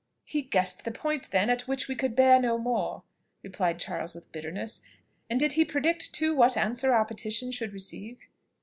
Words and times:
"He 0.25 0.41
guessed 0.41 0.83
the 0.83 0.89
point, 0.89 1.29
then, 1.29 1.51
at 1.51 1.67
which 1.67 1.87
we 1.87 1.93
could 1.93 2.15
bear 2.15 2.39
no 2.41 2.57
more," 2.57 3.03
replied 3.43 3.79
Charles 3.79 4.15
with 4.15 4.31
bitterness: 4.31 4.81
"and 5.29 5.39
did 5.39 5.53
he 5.53 5.63
predict 5.63 6.11
too 6.11 6.33
what 6.33 6.57
answer 6.57 6.91
our 6.91 7.05
petition 7.05 7.51
should 7.51 7.71
receive?" 7.71 8.17